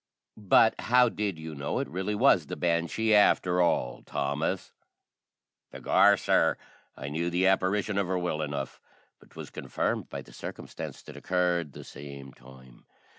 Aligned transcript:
"But 0.35 0.73
how 0.81 1.09
did 1.09 1.37
you 1.37 1.53
know 1.53 1.77
it 1.77 1.87
really 1.87 2.15
was 2.15 2.47
the 2.47 2.55
banshee 2.55 3.13
after 3.13 3.61
all, 3.61 4.01
Thomas?" 4.01 4.71
"Begor, 5.71 6.17
sir, 6.17 6.57
I 6.97 7.07
knew 7.07 7.29
the 7.29 7.43
apparation 7.45 7.99
of 7.99 8.07
her 8.07 8.17
well 8.17 8.41
enough; 8.41 8.81
but 9.19 9.29
'twas 9.29 9.51
confirmed 9.51 10.09
by 10.09 10.17
a 10.17 10.23
sarcumstance 10.31 11.03
that 11.03 11.15
occurred 11.17 11.73
the 11.73 11.83
same 11.83 12.33
time. 12.33 12.87